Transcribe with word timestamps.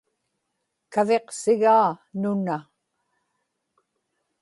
kaviqsigaa 0.93 1.87
nuna 2.21 2.57